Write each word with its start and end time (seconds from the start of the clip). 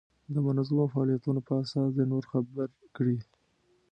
د 0.33 0.35
منظمو 0.45 0.91
فعالیتونو 0.93 1.39
په 1.47 1.53
اساس 1.61 1.89
دې 1.97 2.05
نور 2.11 2.23
خبر 2.31 2.69
کړي. 2.95 3.17